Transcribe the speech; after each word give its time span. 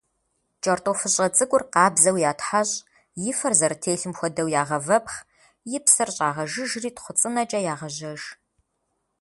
Кӏэртӏофыщӏэ 0.63 1.27
цӏыкӏур 1.35 1.63
къабзэу 1.73 2.17
ятхьэщӏ, 2.31 2.77
и 3.29 3.31
фэр 3.37 3.53
зэрытелъым 3.59 4.13
хуэдэу 4.17 4.47
ягъэвэпхъ, 4.61 5.19
и 5.75 5.77
псыр 5.83 6.09
щӏагъэжыжри 6.15 6.89
тхъуцӏынэкӏэ 6.95 7.59
ягъэжьэж. 7.73 8.21